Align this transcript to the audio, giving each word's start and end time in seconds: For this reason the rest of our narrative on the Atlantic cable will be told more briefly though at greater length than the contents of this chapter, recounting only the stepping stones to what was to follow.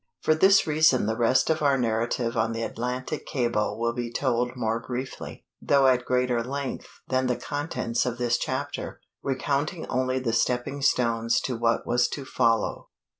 For 0.19 0.33
this 0.33 0.65
reason 0.65 1.05
the 1.05 1.15
rest 1.15 1.51
of 1.51 1.61
our 1.61 1.77
narrative 1.77 2.35
on 2.35 2.53
the 2.53 2.63
Atlantic 2.63 3.27
cable 3.27 3.77
will 3.79 3.93
be 3.93 4.11
told 4.11 4.55
more 4.55 4.79
briefly 4.79 5.45
though 5.61 5.85
at 5.85 6.05
greater 6.05 6.43
length 6.43 6.89
than 7.09 7.27
the 7.27 7.35
contents 7.35 8.03
of 8.07 8.17
this 8.17 8.39
chapter, 8.39 8.99
recounting 9.21 9.85
only 9.89 10.17
the 10.17 10.33
stepping 10.33 10.81
stones 10.81 11.39
to 11.41 11.55
what 11.55 11.85
was 11.85 12.07
to 12.07 12.25
follow. 12.25 12.87